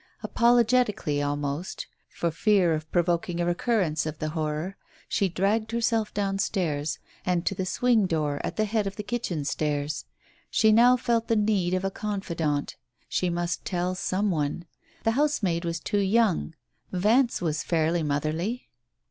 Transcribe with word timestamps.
Apologetically 0.23 1.21
almost, 1.21 1.85
for 2.09 2.31
fear 2.31 2.73
of 2.73 2.91
provoking 2.91 3.39
a 3.39 3.45
recurrence 3.45 4.07
of 4.07 4.17
the 4.17 4.29
horror, 4.29 4.75
she 5.07 5.29
dragged 5.29 5.71
herself 5.73 6.11
downstairs, 6.11 6.97
and 7.23 7.45
to 7.45 7.53
the 7.53 7.67
swing 7.67 8.07
door 8.07 8.41
at 8.43 8.55
the 8.55 8.65
head 8.65 8.87
of 8.87 8.95
the 8.95 9.03
kitchen 9.03 9.45
stairs. 9.45 10.05
She 10.49 10.71
now 10.71 10.97
felt 10.97 11.27
the 11.27 11.35
need 11.35 11.75
of 11.75 11.85
a 11.85 11.91
confidante. 11.91 12.77
She 13.09 13.29
must 13.29 13.63
tell 13.63 13.93
some 13.93 14.31
one. 14.31 14.65
The 15.03 15.11
housemaid 15.11 15.65
was 15.65 15.79
too 15.79 15.99
young. 16.01 16.55
Vance 16.91 17.39
was 17.39 17.61
fairly 17.61 18.01
motherly. 18.01 18.71